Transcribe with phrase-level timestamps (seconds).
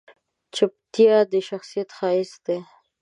[0.55, 2.59] چپتیا، د شخصیت ښایست دی.